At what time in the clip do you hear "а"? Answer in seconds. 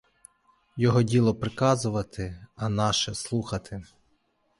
2.55-2.69